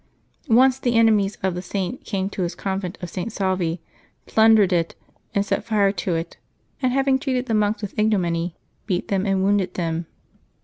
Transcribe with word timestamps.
Once 0.49 0.79
the 0.79 0.95
enemies 0.95 1.37
of 1.43 1.53
the 1.53 1.61
Saint 1.61 2.03
came 2.03 2.27
to 2.27 2.41
his 2.41 2.55
convent 2.55 2.97
of 3.03 3.09
St. 3.11 3.31
Salvi, 3.31 3.79
plundered 4.25 4.73
it, 4.73 4.95
and 5.35 5.45
set 5.45 5.63
fire 5.63 5.91
to 5.91 6.15
it, 6.15 6.37
and 6.81 6.91
having 6.91 7.19
treated 7.19 7.45
the 7.45 7.53
monks 7.53 7.83
w4th 7.83 7.93
ignominy, 7.99 8.55
beat 8.87 9.09
them 9.09 9.27
and 9.27 9.43
wounded 9.43 9.75
them. 9.75 10.07